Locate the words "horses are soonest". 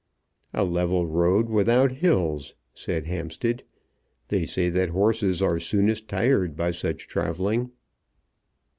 4.89-6.07